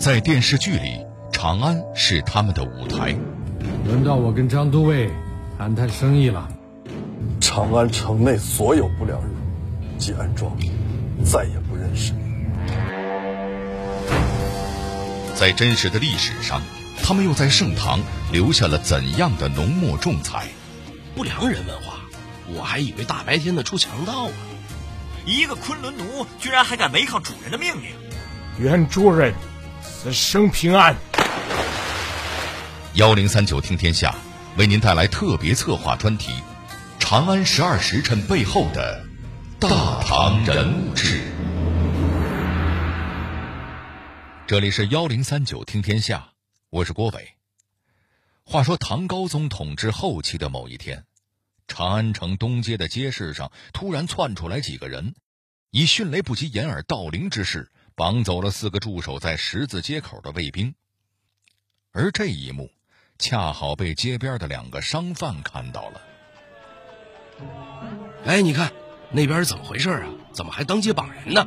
[0.00, 3.14] 在电视剧里，长安是他们的舞台。
[3.84, 5.10] 轮到我跟张都尉
[5.58, 6.48] 谈谈生意了。
[7.38, 9.30] 长安城内所有不良人，
[9.98, 10.56] 即安庄，
[11.22, 12.20] 再也不认识你。
[15.34, 16.62] 在真实的历史上，
[17.02, 18.00] 他们又在盛唐
[18.32, 20.46] 留下了怎样的浓墨重彩？
[21.14, 22.00] 不良人文化，
[22.54, 24.32] 我还以为大白天的出强盗啊！
[25.26, 27.90] 一个昆仑奴居然还敢违抗主人的命令！
[28.58, 29.34] 原主人
[30.02, 30.96] 此生平安。
[32.94, 34.14] 幺零三九听天下
[34.56, 36.32] 为您带来特别策划专题
[36.98, 39.04] 《长安十二时辰背后的
[39.58, 41.20] 大唐人物志》。
[44.46, 46.30] 这里是幺零三九听天下，
[46.70, 47.34] 我是郭伟。
[48.42, 51.04] 话说唐高宗统治后期的某一天，
[51.68, 55.14] 长安城东街的街市上突然窜出来几个人，
[55.70, 60.74] 以迅雷不及掩耳盗铃之势绑走了四个驻守在十字街口的卫兵。
[61.92, 62.70] 而这一幕，
[63.18, 66.00] 恰好被街边的两个商贩看到了。
[68.24, 68.72] 哎，你看
[69.10, 70.08] 那边怎么回事啊？
[70.32, 71.46] 怎么还当街绑人呢？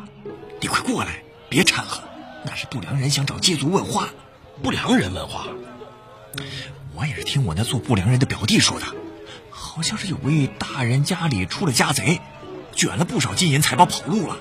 [0.61, 2.03] 你快过来，别掺和，
[2.45, 4.09] 那是不良人想找街族问话。
[4.61, 5.47] 不良人问话，
[6.93, 8.85] 我也是听我那做不良人的表弟说的，
[9.49, 12.21] 好像是有位大人家里出了家贼，
[12.75, 14.37] 卷了不少金银财宝跑路了，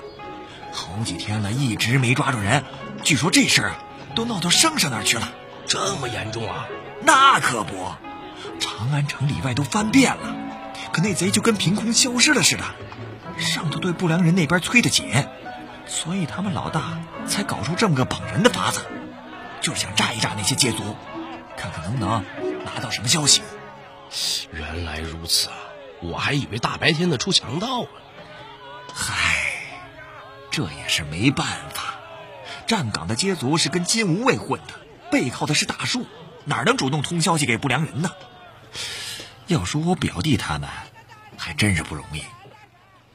[0.73, 2.63] 好几天了，一直没抓住人。
[3.03, 3.75] 据说这事儿啊，
[4.15, 5.31] 都闹到圣上那儿去了。
[5.67, 6.65] 这么严重啊？
[7.03, 7.91] 那可不，
[8.59, 10.35] 长安城里外都翻遍了，
[10.91, 12.63] 可那贼就跟凭空消失了似的。
[13.37, 15.27] 上头对不良人那边催得紧，
[15.85, 18.81] 所以他们老大才搞出这么个绑人的法子，
[19.61, 20.95] 就是想炸一炸那些街族，
[21.55, 22.23] 看看能不能
[22.65, 23.41] 拿到什么消息。
[24.51, 25.55] 原来如此啊！
[26.01, 27.87] 我还以为大白天的出强盗啊。
[30.53, 31.95] 嗨，这也是没办法，
[32.67, 34.75] 站岗的街族是跟金吾卫混的，
[35.09, 36.05] 背靠的是大树。
[36.45, 38.11] 哪能主动通消息给不良人呢？
[39.47, 40.69] 要说我表弟他们，
[41.37, 42.21] 还真是不容易。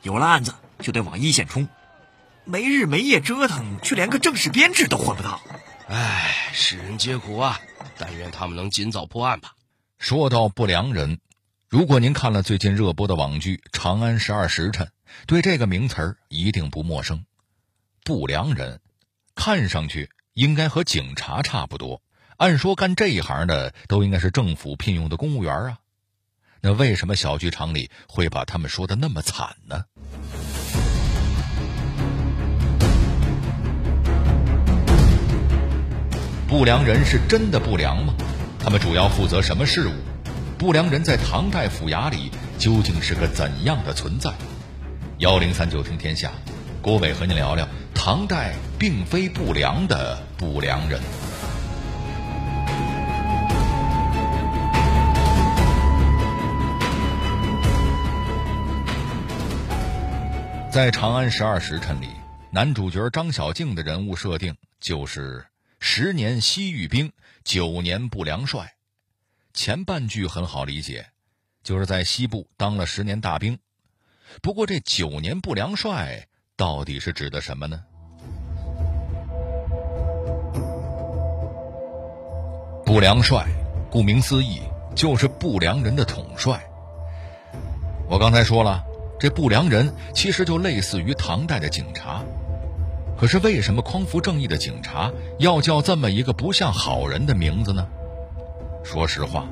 [0.02, 1.68] 有了案子就得往一线冲，
[2.44, 5.40] 没日没夜折腾，却连个正式编制都混不到。
[5.86, 7.60] 唉，世人皆苦啊！
[7.98, 9.52] 但愿他们能尽早破案吧。
[9.98, 11.20] 说到不良人，
[11.68, 14.86] 如果您看了最近热播的网剧《长安十二时辰》，
[15.26, 17.24] 对这个名词儿一定不陌生。
[18.08, 18.80] 不良人，
[19.34, 22.00] 看上去应该和警察差不多。
[22.38, 25.78] 按说干这一行的都应该是政府聘用的公务员啊，
[26.62, 29.84] 那为什么小剧场里会把他们说的那么惨呢？
[36.48, 38.14] 不良人是真的不良吗？
[38.58, 39.92] 他们主要负责什么事务？
[40.56, 44.32] 不良人在唐代府衙里究竟是个怎样的存在？
[45.18, 46.32] 幺零三九听天下，
[46.80, 51.00] 郭伟和您聊聊唐代并非不良的不良人。
[60.70, 62.06] 在《长安十二时辰》里，
[62.52, 65.44] 男主角张小敬的人物设定就是
[65.80, 67.10] 十年西域兵，
[67.42, 68.74] 九年不良帅。
[69.52, 71.08] 前半句很好理解，
[71.64, 73.58] 就是在西部当了十年大兵。
[74.40, 76.28] 不过这九年不良帅
[76.58, 77.80] 到底是指的什么呢？
[82.84, 83.46] 不良帅，
[83.88, 84.60] 顾名思义，
[84.92, 86.60] 就是不良人的统帅。
[88.08, 88.84] 我刚才说了。
[89.20, 92.22] 这不良人其实就类似于唐代的警察，
[93.18, 95.10] 可是为什么匡扶正义的警察
[95.40, 97.84] 要叫这么一个不像好人的名字呢？
[98.84, 99.44] 说实话，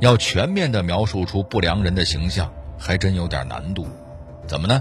[0.00, 3.88] 要全面的描述出不良人的形象，还真有点难度。
[4.46, 4.80] 怎么呢？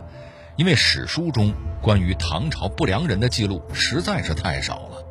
[0.58, 5.04] 因为史书中关于唐朝不良人的记录实在是太少了。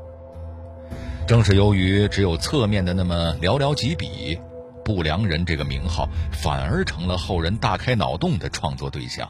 [1.27, 4.39] 正是由于只有侧面的那么寥寥几笔。
[4.87, 9.29] 不良人这个名号反而成了后人大开脑洞的创作对象。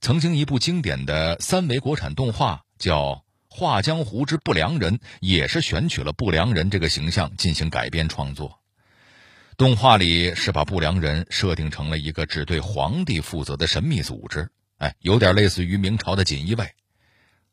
[0.00, 3.14] 曾经一部经典的三维国产动画叫
[3.48, 8.60] 《画江湖之不良人》，也是选取了不良人这个形象进行改编创作。
[9.56, 14.48] 动画里是把不良人设定成了一个只对皇帝负责的神秘组织，
[14.82, 16.68] 哎，有点类似于明朝的锦衣卫。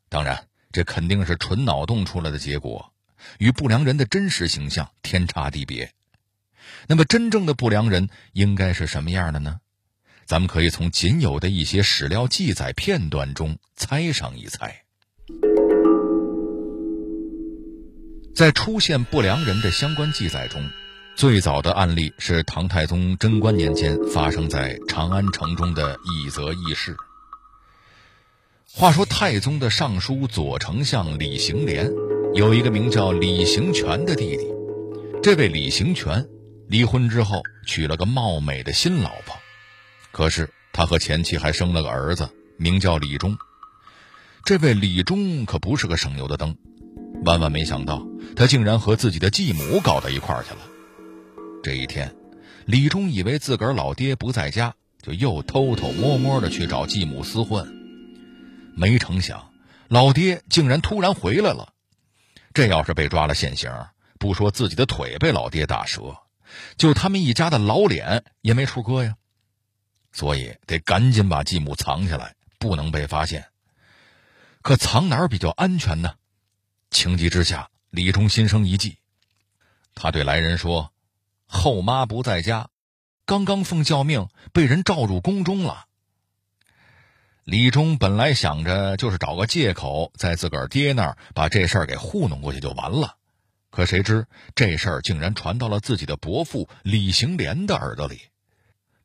[0.08, 2.92] 当然，这肯定是纯脑洞出来的结果，
[3.38, 5.92] 与不良人的真实形象天差地别。
[6.88, 9.60] 那么，真正的不良人应该是什么样的呢？
[10.26, 14.82] 咱们可以从仅有的一些史料记载片段中猜上一猜。
[18.34, 20.68] 在出现不良人的相关记载中，
[21.14, 26.96] 最早的案例是唐太宗贞观年间发生在长安城中的一则轶事。
[28.72, 31.90] 话说，太宗的尚书左丞相李行廉
[32.34, 34.46] 有一个名叫李行权的弟弟。
[35.22, 36.26] 这位李行权
[36.68, 39.36] 离婚之后娶了个貌美的新老婆，
[40.12, 43.36] 可是他和前妻还生了个儿子，名叫李忠。
[44.44, 46.56] 这位李忠可不是个省油的灯，
[47.24, 48.06] 万万没想到
[48.36, 50.60] 他竟然和自己的继母搞到一块儿去了。
[51.62, 52.14] 这一天，
[52.66, 57.79] 李忠以为自个儿老爹不在家，就又偷偷摸摸的去找继母厮混，
[58.74, 59.52] 没成想
[59.88, 61.72] 老爹竟然突然回来了。
[62.52, 63.88] 这要是被抓了现行，
[64.18, 66.16] 不说自己的腿被老爹打折，
[66.76, 69.16] 就他们一家的老脸也没处搁呀。
[70.12, 73.46] 所以得赶紧把继母藏起来，不能被发现。
[74.62, 76.14] 可藏哪儿比较安全呢？
[76.90, 78.98] 情急之下，李忠心生一计，
[79.94, 80.92] 他对来人说
[81.46, 82.68] ：“后妈不在家，
[83.24, 85.86] 刚刚奉教命被人召入宫中了。”
[87.44, 93.16] 李忠本来想着就是找个借口，在自个儿爹那儿把这事儿给糊弄过去就完了，
[93.70, 98.20] 可谁知这事儿竟然传到了自己的伯父李行廉的耳朵里。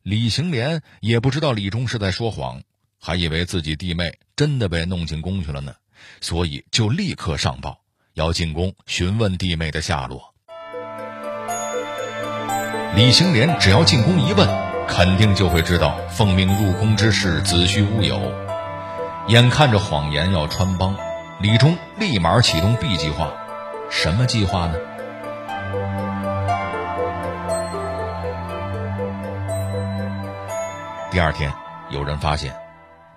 [0.04, 2.62] 李行廉也不知道李忠是在说谎，
[3.00, 5.74] 还以为自己弟妹真的被弄进宫去了呢，
[6.22, 7.82] 所以就立刻上报，
[8.14, 10.36] 要进宫询问弟妹的下落。
[12.96, 14.65] 李行廉只要进宫一问。
[14.88, 18.20] 肯定就会知道奉命入宫之事子虚乌有，
[19.28, 20.96] 眼看着谎言要穿帮，
[21.42, 23.34] 李忠立马启动 B 计划。
[23.90, 24.76] 什么计划呢？
[31.12, 31.54] 第二天，
[31.92, 32.56] 有人发现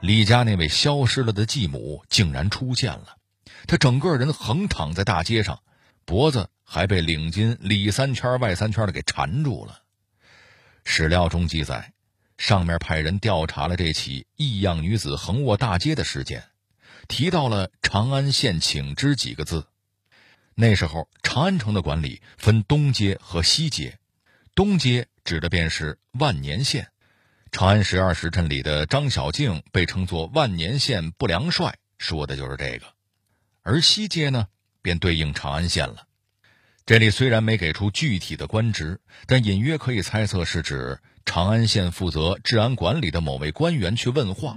[0.01, 3.17] 李家那位消失了的继母竟然出现了，
[3.67, 5.61] 她整个人横躺在大街上，
[6.05, 9.79] 脖子还被领巾里三圈外三圈的给缠住了。
[10.91, 11.93] 史料中记载，
[12.39, 16.45] 上面派人调查了这起异样女子横卧大街的事件，
[17.09, 19.67] 提到了“长安县请知”几个字。
[20.55, 23.99] 那时候，长安城的管理分东街和西街，
[24.55, 26.89] 东街指的便是万年县，
[27.53, 32.87] 长安十二时辰里的张小敬被称作万年县不良帅，说的就是这个；
[33.63, 34.49] 而西街呢，
[34.81, 36.08] 便对应长安县了。
[36.89, 44.57] 这里虽然没给出具体的官职，但隐约可以猜测是指长安县负责治安管理的某位官员去问话。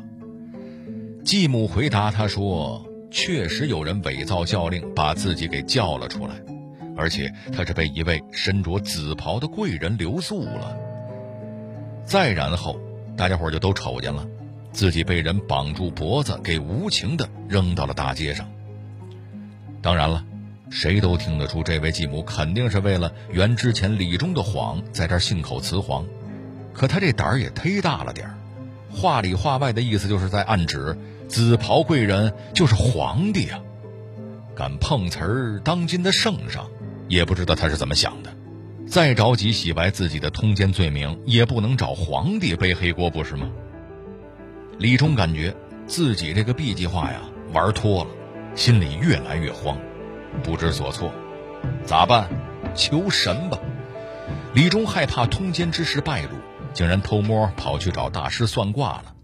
[1.25, 6.35] 继母回答他说：“确实有人伪造教令，把自己给叫了出来，
[6.95, 10.77] 而且他是被一位身着紫袍的贵人留宿了。”
[12.07, 12.79] 再然后，
[13.17, 14.25] 大家伙就都瞅见了，
[14.71, 18.49] 自己被人绑住脖子，给无情的扔到了大街上。
[19.81, 20.25] 当然了。
[20.71, 26.05] 谁都听得出，这位继母肯定是为了圆之前李忠的谎，在这信口雌黄。
[26.73, 28.37] 可他这胆儿也忒大了点儿，
[28.89, 30.97] 话里话外的意思就是在暗指
[31.27, 33.59] 紫袍贵人就是皇帝啊！
[34.55, 36.69] 敢碰瓷儿当今的圣上，
[37.09, 38.33] 也不知道他是怎么想的。
[38.87, 43.49] 再着急洗白自己的通奸罪名，也不能找皇帝背黑锅，不是吗？
[44.77, 45.53] 李忠感觉
[45.85, 47.21] 自己这个 B 计划呀
[47.51, 48.09] 玩脱了，
[48.55, 49.77] 心里越来越慌。
[50.43, 51.13] 不知所措，
[51.85, 52.29] 咋办？
[52.75, 53.59] 求神吧！
[54.53, 56.37] 李忠害怕通奸之事败露，
[56.73, 59.15] 竟然偷摸跑去找大师算卦了。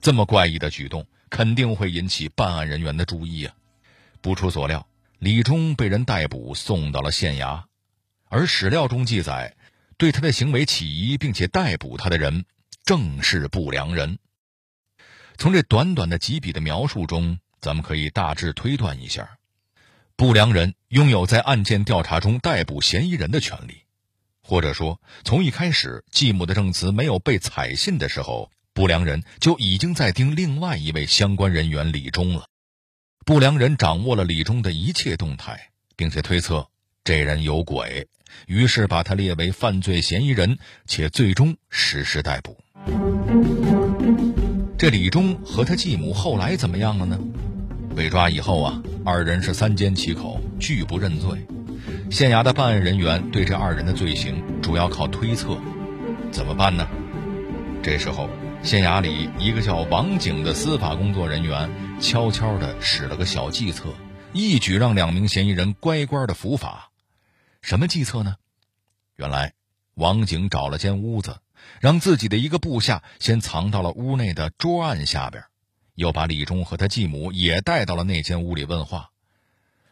[0.00, 3.54] 这么怪异的举动，肯定会引起办案人员的注意啊！
[4.20, 4.86] 不出所料，
[5.18, 7.64] 李忠被人逮捕，送到了县衙。
[8.28, 9.56] 而史料中记载，
[9.96, 12.44] 对他的行为起疑并且逮捕他的人，
[12.84, 14.18] 正是不良人。
[15.36, 19.35] 从这短短的几笔的描述中，咱们可以大致推断一下。
[20.18, 23.82] 不良人拥有在案件调查中逮捕嫌疑人的权利，
[24.42, 32.46] 或者说，从一开始继母的证词没有被采信的时候，不良人就已经在盯另外一位相关人员李忠了。
[33.26, 36.66] 不良人掌握了李忠的一切动态，并且推测
[37.04, 38.08] 这人有鬼，
[38.46, 42.56] 于是把他列为犯罪嫌疑人，且最终实施逮捕。
[44.78, 47.20] 这李忠和他继母后来怎么样了呢？
[47.96, 51.46] 被抓以后啊，二人是三缄其口，拒不认罪。
[52.10, 55.58] 县衙的办案人员对这二人的罪行主要靠推测，
[56.30, 56.86] 怎么办呢？
[57.82, 58.28] 这时候，
[58.62, 63.94] 县衙里一个叫王景的司法工作人员悄悄地使了个小计策，
[64.34, 66.90] 一举让两名嫌疑人乖乖的伏法。
[67.62, 68.36] 什么计策呢？
[69.16, 69.54] 原来，
[69.94, 71.38] 王景找了间屋子，
[71.80, 75.44] 让自己的一个部下先藏到了屋内的桌案下边。
[75.96, 79.10] 又把李忠和他继母也带到了那间屋里问话，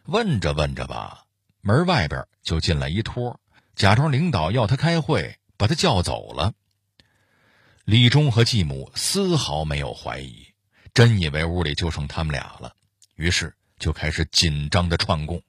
[0.05, 1.25] 问着问着吧，
[1.61, 3.39] 门外边就进来一托，
[3.75, 6.53] 假装领导要他开会，把他叫走了。
[7.83, 10.47] 李忠和继母丝毫没有怀疑，
[10.93, 12.75] 真以为屋里就剩他们俩了，
[13.15, 15.41] 于是就开始紧张的串供，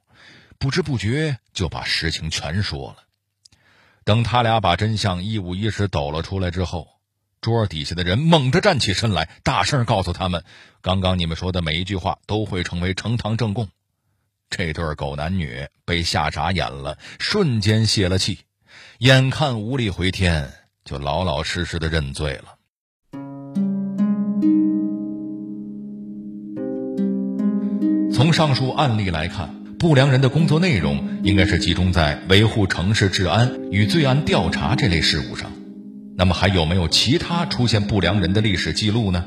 [0.59, 3.05] 不知不觉就把实情全说了。
[4.05, 6.96] 等他俩把真相一五一十抖了出来之后，
[7.41, 10.43] 桌底下的人猛地站起身来，大声告诉他们
[10.83, 13.69] ：“刚刚你们说的每一句话都会成为呈堂证供。”
[14.51, 18.39] 这对狗男女被吓傻眼了，瞬间泄了气，
[18.99, 20.51] 眼看无力回天，
[20.85, 22.55] 就老老实实的认罪了。
[28.13, 35.53] 从上述案例来看，不良人的工作内容应该是集中在维护城市治安与罪案调查这类事务上。
[36.19, 39.25] 那么，还有没有其他出现不良人的历史记录呢？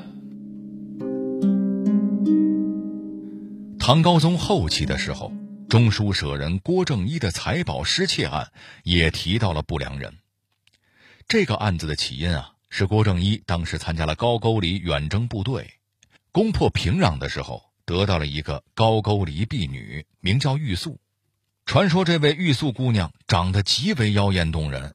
[3.79, 5.31] 唐高宗后期的时候，
[5.69, 8.51] 中书舍人郭正一的财宝失窃案
[8.83, 10.15] 也提到了不良人。
[11.27, 15.75] 这个案子的起因啊，是郭正一当时参加了高句丽远征部队，
[16.31, 17.69] 攻破平壤的时候。
[17.85, 20.99] 得到了一个高句丽婢女，名叫玉素。
[21.65, 24.93] 传说这位玉素姑娘长得极为妖艳动人，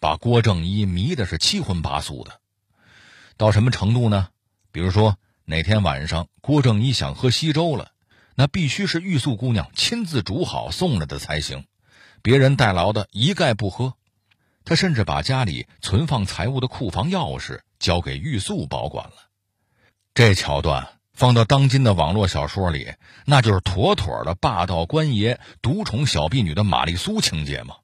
[0.00, 2.40] 把郭正一迷的是七荤八素的。
[3.36, 4.28] 到什么程度呢？
[4.72, 7.92] 比如说哪天晚上郭正一想喝稀粥了，
[8.34, 11.66] 那必须是玉素姑娘亲自煮好送来的才行，
[12.22, 13.94] 别人代劳的一概不喝。
[14.64, 19.14] 他甚至把家里存放财物的库房钥匙交给玉素保管了。
[20.14, 20.88] 这桥段。
[21.12, 22.94] 放到当今的网络小说里，
[23.26, 27.76] 那就是妥妥的霸道官爷独宠小婢女的玛丽苏情节嘛。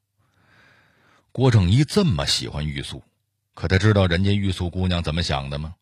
[1.37, 3.05] 郭正一这么喜欢玉素，
[3.52, 5.75] 可他知道人家玉素姑娘怎么想的吗？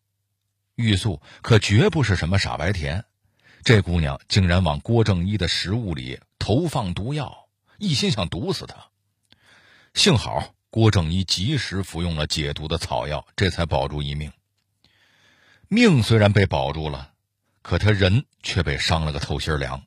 [0.75, 3.05] 玉素可绝不是什么傻白甜，
[3.63, 7.47] 这姑娘竟然往郭正一的食物里投放毒药，
[7.77, 8.87] 一心想毒死他。
[9.93, 14.33] 幸好郭正一及时服用了解毒的草药，这才保住一命。
[15.69, 17.13] 命虽然被保住了。
[17.61, 19.83] 可他人却被伤了个透心凉，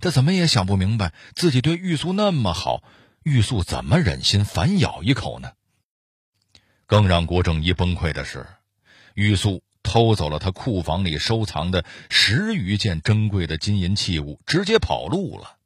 [0.00, 2.82] 他怎么也想不明白，自己对玉素那么好，
[3.24, 5.52] 玉素怎么忍心反咬一口呢？
[6.86, 8.46] 更让郭正一崩溃的是，
[9.14, 15.56] 玉素偷走了他库房里收藏的十余件珍贵的金银器物，直接跑路了。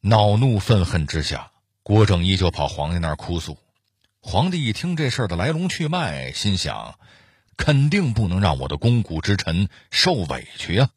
[0.00, 1.52] 恼怒愤恨之下，
[1.84, 3.56] 郭正一就跑皇帝那儿哭诉。
[4.20, 6.98] 皇帝一听这事儿的来龙去脉，心想。
[7.56, 10.90] 肯定不能让我的肱骨之臣受委屈呀！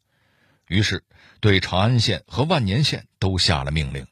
[0.68, 1.04] 于是，
[1.40, 4.08] 对长安县和万年县都下了命令，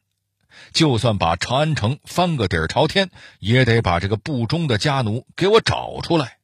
[0.73, 6.37] 就算把长安城翻个底儿朝天，也得把这个不忠的家奴给我找出来。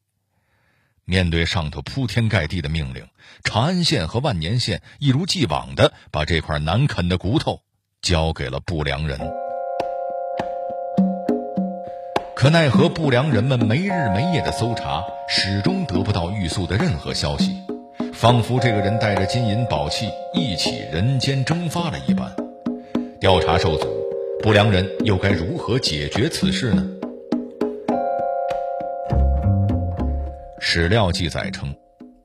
[1.05, 3.07] 面对上头铺天盖地的命令，
[3.43, 7.61] 长安县和万年县一如既往的把这块难啃的骨头
[8.01, 9.19] 交给了不良人。
[12.35, 17.53] 可奈何不良人们没日没夜的搜查，始终得不到玉素的任何消息，
[18.13, 22.33] 仿佛这个人带着金银宝器一起人间蒸发了一般。
[23.19, 23.85] 调查受阻，
[24.41, 26.89] 不良人又该如何解决此事呢？
[30.61, 31.75] 史料记载称，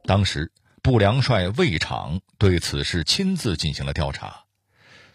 [0.05, 4.45] 当时不良帅魏昶对此事亲自进行了调查，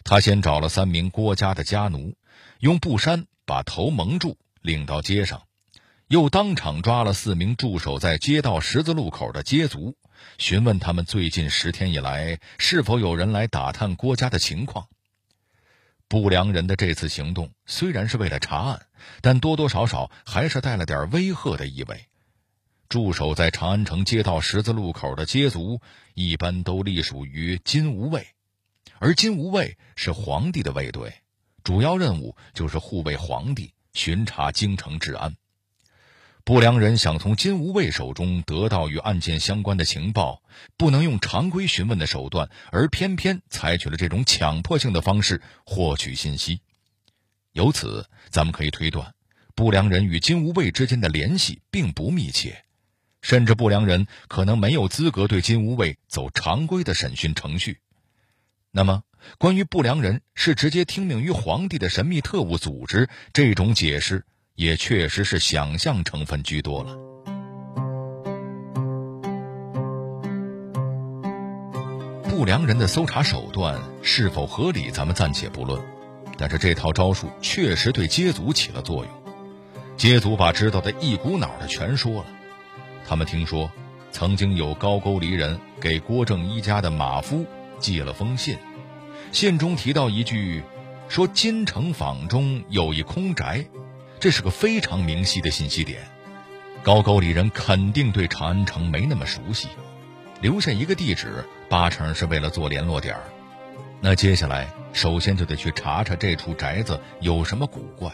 [0.04, 2.14] 他先找了三名郭家的家奴，
[2.58, 4.36] 用布衫把头蒙住。
[4.60, 5.44] 领到街上，
[6.08, 9.96] 又当场抓了四名驻守在街道十字路口的街卒，
[10.36, 14.86] 询问他们最近十天以来是否有人来打探郭家的情况。
[16.10, 18.84] 不良人的这次行动虽然是为了查案，
[19.20, 22.06] 但多多少少还是带了点威吓的意味。
[22.88, 25.80] 驻守在长安城街道十字路口的街卒
[26.14, 28.26] 一般都隶属于金吾卫，
[28.98, 31.14] 而金吾卫是皇帝的卫队，
[31.62, 33.72] 主要任务就是护卫皇帝。
[33.92, 35.36] 巡查京城治安，
[36.44, 40.42] 不良人想从金吾卫手中得到与案件相关的情报，
[40.76, 46.60] 不能用常规询问的手段，而偏偏采取了这种强迫性的方式获取信息。
[47.52, 49.14] 由此，咱们可以推断，
[49.54, 52.64] 不良人与金吾卫之间的联系并不密切，
[53.20, 57.78] 甚至不良人可能没有资格对金吾卫走常规的审讯程序。
[58.72, 59.02] 那么，
[59.38, 66.96] 关于不良人是直接听命于皇帝的神秘特务组织，这种解释也确实是想象成分居多了。
[72.28, 75.80] 不良人的搜查手段是否合理，咱们暂且不论，
[76.38, 79.12] 但是这套招数确实对街族起了作用。
[79.96, 82.26] 街族把知道的一股脑的全说了，
[83.06, 83.70] 他们听说
[84.10, 87.46] 曾经有高句丽人给郭正一家的马夫。
[87.78, 88.58] 寄了封信，
[89.32, 90.62] 信中提到一句，
[91.08, 93.64] 说金城坊中有一空宅，
[94.20, 96.02] 这是个非常明晰的信息点。
[96.82, 99.68] 高句丽人肯定对长安城没那么熟悉，
[100.42, 103.22] 留下一个地址，八成是为了做联络点儿。
[104.02, 108.12] 那接下来首先就得去查查这处宅子有什么古怪。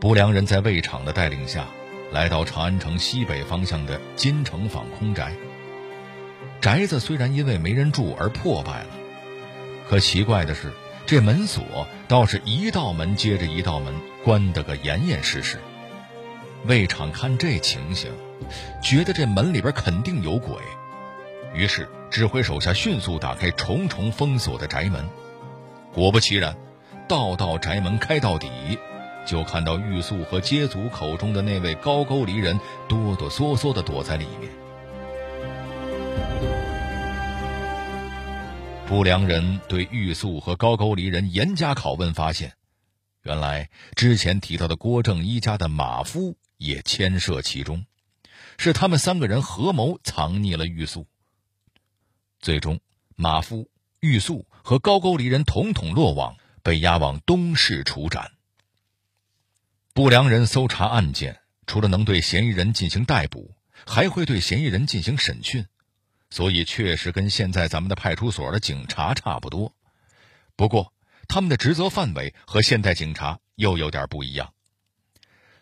[0.00, 1.66] 不良人在魏厂的带领下，
[2.12, 5.32] 来到长安城西北方向的金城坊空宅。
[6.60, 8.88] 宅子虽然因为没人住而破败了，
[9.88, 10.72] 可奇怪的是，
[11.06, 13.94] 这门锁倒是一道门接着一道门
[14.24, 15.58] 关得个严严实实。
[16.64, 18.10] 魏昶看这情形，
[18.82, 20.56] 觉得这门里边肯定有鬼，
[21.54, 25.08] 于是指挥手下迅速打开重重封锁的宅门。
[25.94, 26.56] 果不其然，
[27.06, 28.50] 道道宅门开到底。
[29.24, 34.48] 就看到玉素和接族口中的那位高句丽人哆哆嗦嗦地躲在里面。
[38.88, 42.54] 不良人对玉素和高句丽人严加拷问，发现，
[43.24, 47.84] 原来之前提到的郭正一家的马夫也牵涉其中，
[48.58, 51.08] 是他们三个人合谋藏匿了玉素。
[52.38, 52.78] 最终，
[53.16, 58.30] 马夫、玉素和高句丽人统统落网，被押往东市处斩。
[59.94, 63.50] 不良人搜查案件，除了能对嫌疑人进行逮捕，
[63.84, 65.66] 还会对嫌疑人进行审讯，
[66.36, 69.72] 所以确实跟现在咱们的派出所的警察差不多。
[70.54, 70.92] 不过，
[71.28, 74.52] 他们的职责范围和现代警察又有点不一样。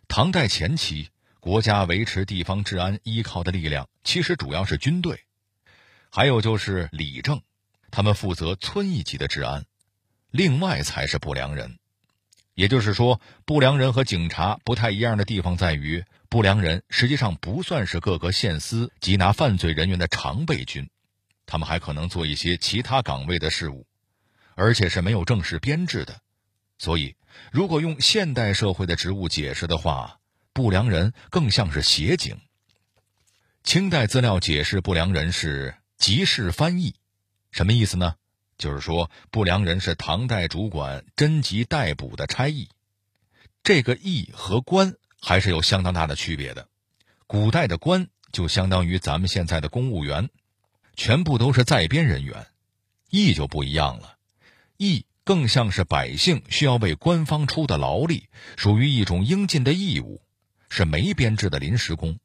[0.09, 5.21] 唐代前期，国家维持地方治安依靠的力量其实主要是军队，
[6.11, 7.40] 还有就是里政，
[7.93, 9.66] 他们负责村一级的治安，
[10.33, 11.78] 另外才是不良人。
[12.54, 16.04] 也就是说，不良人和警察不太一样的地方在于，
[16.35, 20.91] 不良人实际上不算是各个县司缉拿犯罪人员的常备军，
[21.47, 23.87] 他们还可能做一些其他岗位的事务，
[24.57, 26.23] 而且是没有正式编制的。
[26.76, 27.14] 所以，
[27.53, 30.19] 如果用现代社会的职务解释的话，
[30.53, 32.41] 不良人更像是协警。
[33.62, 36.97] 清代资料解释不良人是集市翻译，
[37.53, 38.17] 什么意思呢？
[38.59, 42.71] 就是说，不良人是唐代主管侦缉逮捕的差役，
[43.62, 46.69] 这个役和官还是有相当大的区别的。
[47.27, 50.29] 古代的官就相当于咱们现在的公务员，
[50.95, 52.47] 全部都是在编人员；
[53.11, 54.17] 役就不一样了，
[54.77, 60.23] 役更像是百姓需要为官方出的劳力，属于一种应尽的义务，
[60.69, 62.19] 是没编制的临时工。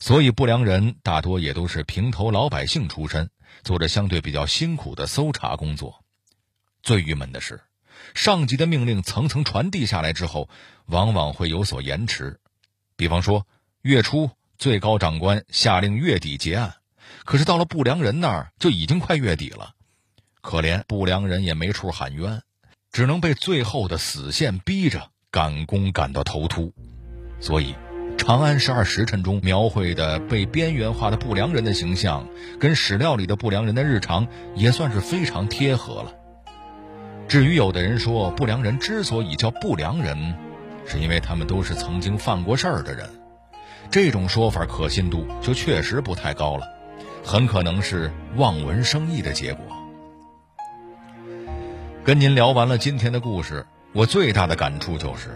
[0.00, 3.30] 所以，不良人大多也都是平头老百姓出身。
[3.64, 6.04] 做着相对比较辛苦的搜查工作，
[6.82, 7.60] 最郁闷的是，
[8.14, 10.48] 上级的命令层层传递下来之后，
[10.86, 12.40] 往往会有所延迟。
[12.96, 13.46] 比方说，
[13.82, 16.74] 月初最高长官下令月底结案，
[17.24, 19.72] 可是到了不良人那儿就已经快月底了。
[20.40, 22.42] 可怜不良人也没处喊冤，
[22.92, 26.72] 只能被最后的死线逼着赶工赶到头秃。
[27.40, 27.74] 所以。
[28.30, 32.28] 《长安十二时辰》中描绘的被边缘化的不良人的形象，
[32.60, 36.14] 跟史料里的不良人的日常也算是非常贴合了。
[37.28, 40.34] 至于有的人说不良人之所以叫不良人，
[40.86, 43.06] 是因为他们都是曾经犯过事儿的人，
[43.90, 46.66] 这种说法可信度就确实不太高了，
[47.22, 49.62] 很可能是望文生义的结果。
[52.02, 55.28] 跟您聊完了今天的故事，我最大的感触就是。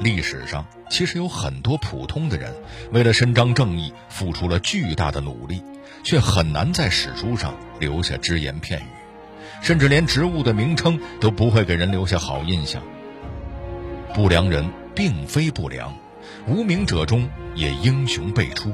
[0.00, 2.54] 历史上其实有很多普通的人，
[2.92, 5.60] 为了伸张正义，付出了巨大的努力，
[6.04, 8.84] 却很难在史书上留下只言片语，
[9.60, 12.82] 甚至连植物的名称都不会给人留下好印象。
[14.14, 15.94] 不良人并非不良，
[16.46, 18.72] 无名者中也英雄辈出，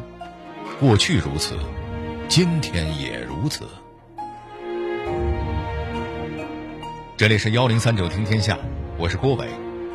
[0.80, 1.56] 过去如此，
[2.28, 3.66] 今天也如此。
[7.16, 8.58] 这里是幺零三九听天下，
[8.98, 9.48] 我是郭伟。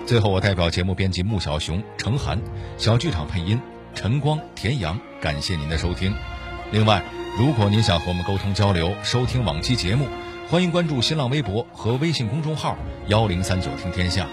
[0.05, 2.39] 最后，我代表节目编辑穆小熊、程涵，
[2.77, 3.59] 小剧场配音
[3.93, 6.15] 陈光、田阳，感谢您的收听。
[6.71, 7.03] 另外，
[7.37, 10.07] 如果您想和我们沟通交流、收听往期节目，
[10.49, 12.75] 欢迎关注新浪微博和微信公众号
[13.07, 14.27] “幺零三九听天下”。